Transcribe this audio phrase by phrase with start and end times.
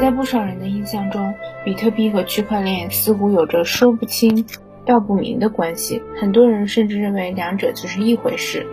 [0.00, 4.46] 在不少人的印象中，比特币和区块链似乎有着说不清
[4.86, 8.64] 道不明的关系，很多人甚至认为两者就是一回事。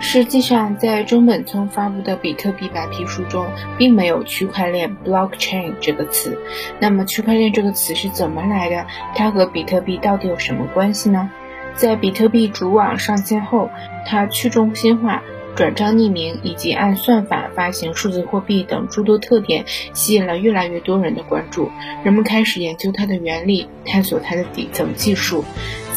[0.00, 3.46] 实际上，在中本聪发布的比特币白皮书中，
[3.76, 6.38] 并没有区块链 （blockchain） 这个词。
[6.80, 8.86] 那么，区块链这个词是怎么来的？
[9.14, 11.30] 它和比特币到底有什么关系呢？
[11.74, 13.68] 在比特币主网上线后，
[14.06, 15.22] 它去中心化。
[15.56, 21.70] 转账匿名以及按算法发行数字货币等诸多特点，吸引了越来越多人的关注。
[22.02, 25.44] 人们开始研究它的原理，探索它的底层技术。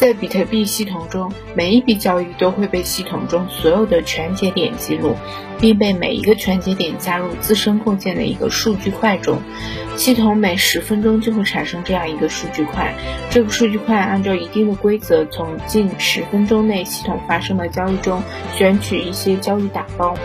[0.04, 5.16] 在比特币系统中，每一笔交易都会被系统中所有的全节点记录，
[5.62, 9.40] 并被每一个全节点加入自身构建的一个数据块中。
[9.96, 12.94] 系统每十分钟就会产生这样一个数据块，
[13.30, 18.22] 这个数据块按照一定的规则，从近十分钟内系统发生的交易中
[18.58, 20.18] 选取一些交易打包。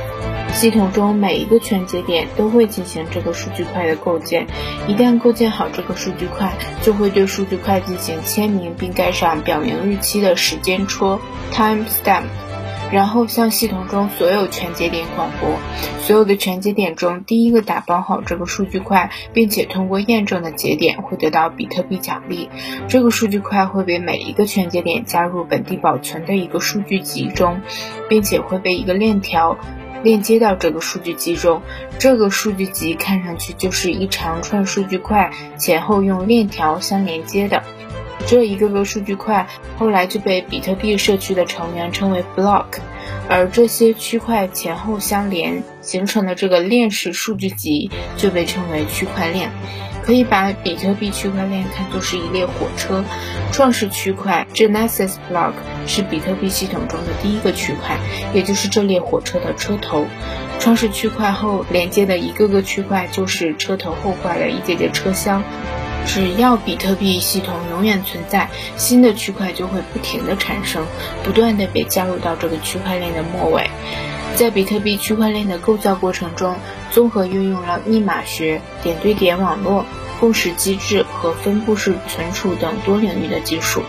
[0.59, 4.48] 系统中每一个全节点都会进行这个数据块的构建，
[4.89, 11.20] 一旦构建好这个数据块，就会对数据块进行签名，并盖上表明日期的时间戳
[11.53, 12.25] （time stamp）。
[12.91, 15.50] 然后向系统中所有全节点广播，
[16.00, 22.48] 所有的全节点中第一个打包好这个数据块，并且通过验证的节点会得到比特币奖励。
[22.89, 27.61] 这个数据块会被每一个全节点加入本地保存的一个数据集中，
[28.09, 29.59] 并且会被一个链条
[30.02, 31.62] 链接到这个数据集中。
[31.98, 37.62] 这个数据集看上去就是一长串数据块前后用链条相连接的。
[38.26, 42.66] 这一个个数据块后来就被比特币社区的成员称为 block，
[43.28, 49.50] 而这些区块前后相连形成的这个链式数据集就被称为区块链。
[50.09, 53.05] 可以把比特币区块链看作是一列火车，
[53.53, 55.53] 创世区块 Genesis block
[55.87, 57.98] 是比特币系统中的第一个区块，
[58.33, 60.06] 也就是这列火车的车头。
[60.59, 65.42] 创世区块后连接的一个个区块就是车头后挂的一节节车厢。
[66.06, 70.87] 只要比特币系统永远存在，新的区块就会不停的产生，
[71.22, 73.69] 不断的被加入到这个区块链的末尾。
[74.37, 76.56] 在比特币区块链的构造过程中，
[76.93, 79.84] 综合运用了密码学、点对点网络。
[80.21, 83.83] 共识机制和分布式存储等多领域的技术，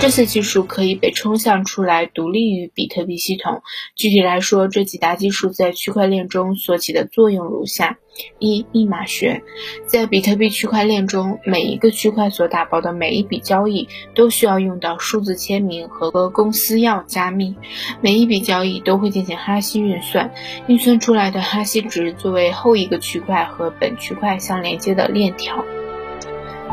[0.00, 3.62] 这些技术可以被抽象出来，独立于比特币系统。
[3.96, 7.98] 具体来说，这几大技术在区块链中所起的作用如下：
[8.38, 9.42] 一、密码学。
[9.86, 17.56] 在比特币区块链中，每一个区块所打包的每一笔交易都需要用到数字签名和公司钥加密。
[18.00, 20.32] 每一笔交易都会进行哈希运算，
[20.68, 25.64] 运算出来的哈希值作为后一个区块和本区块相连接的链条。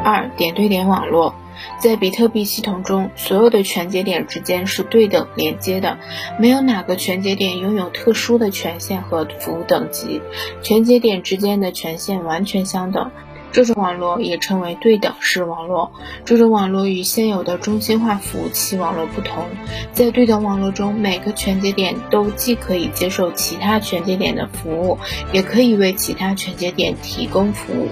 [0.03, 1.35] 二点对点网络，
[1.79, 5.97] 在比特币系统中，所有的全节点之间是对等连接的，
[6.39, 10.21] 没有哪个全节点拥有特殊的权限和服务等级，
[10.61, 13.11] 全节点之间的权限完全相等。
[13.51, 15.91] 这种网络也称为对等式网络。
[16.25, 19.45] 这种网络与现有的中心化服务器网络不同，
[19.91, 24.97] 在对等网络中，每个全节点都既可以接受其他全节点的服务，
[25.31, 27.87] 也可以为其他全节点提供服务。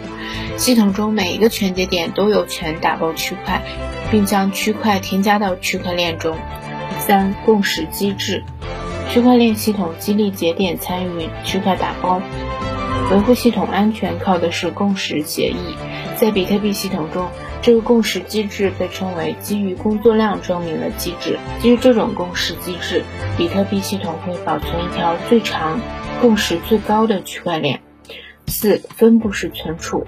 [0.57, 3.61] 系统中每一个全节点都有权打包区块，
[4.11, 6.37] 并将区块添加到区块链中。
[6.99, 8.43] 三、共识机制。
[9.09, 12.21] 区块链系统激励节点参与区块打包。
[13.09, 15.75] 维护系统安全靠的是共识协议，
[16.17, 17.29] 在比特币系统中，
[17.61, 21.39] 这个共识机制被称为基于工作量证明的机制。
[21.61, 23.03] 基于这种共识机制，
[23.37, 25.79] 比特币系统会保存一条最长、
[26.19, 27.79] 共识最高的区块链。
[28.47, 30.05] 四、分布式存储。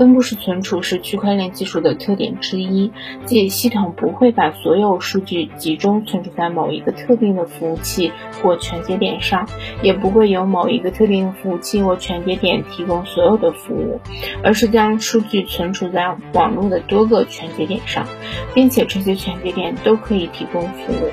[0.00, 2.90] 分布式存储是区块链技术的特点之一，
[3.26, 8.10] 即系统不会把所有数据集中存储在某一个特定的服务器
[8.42, 9.46] 或全节点上，
[9.82, 14.00] 也不会由某一个特定的服务器或全节点提供所有的服务，
[14.42, 18.06] 而是将数据存储在网络的多个全节点上，
[18.54, 21.10] 并且这些全节点都可以提供服务。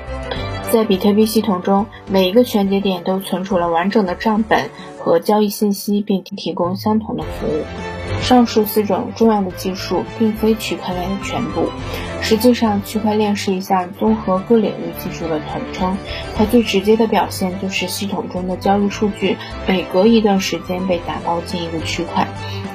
[0.72, 7.97] 在比特币系统中，每一个全节点都存储了完整的账本和交易信息，并提供相同的服务。
[8.22, 11.70] 上述四种重要的技术并非区块链的全部。
[12.20, 15.96] 实际上，区块链是一项综合各领域技术的统称。
[16.36, 19.36] 它最直接的表现就是系统中的交易数据
[19.66, 22.28] 每隔一段时间被打包进一个区块，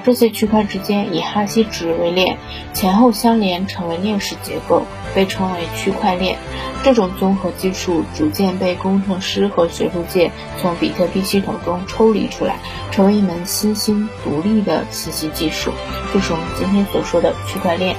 [0.04, 2.38] 这些区块之间以哈希值为链，
[2.74, 6.38] 前后相连成为链式结构，被称为区块链。
[6.84, 10.32] 这种综合技术逐渐被工程师和学术界
[10.62, 12.58] 从比特币系统中抽离出来，
[12.92, 15.72] 成为一门新兴独立的信息技术，
[16.14, 17.96] 就是我们今天所说的区块链。